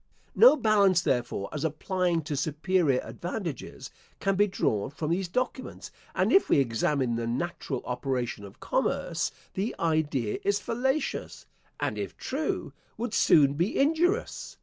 No 0.35 0.55
balance, 0.55 1.01
therefore, 1.03 1.47
as 1.53 1.63
applying 1.63 2.23
to 2.23 2.35
superior 2.35 3.01
advantages, 3.03 3.91
can 4.19 4.35
be 4.35 4.47
drawn 4.47 4.89
from 4.89 5.11
these 5.11 5.27
documents; 5.27 5.91
and 6.15 6.33
if 6.33 6.49
we 6.49 6.57
examine 6.57 7.17
the 7.17 7.27
natural 7.27 7.83
operation 7.85 8.43
of 8.43 8.59
commerce, 8.59 9.31
the 9.53 9.75
idea 9.79 10.39
is 10.43 10.59
fallacious; 10.59 11.45
and 11.79 11.99
if 11.99 12.17
true, 12.17 12.73
would 12.97 13.13
soon 13.13 13.53
be 13.53 13.77
injurious. 13.77 14.57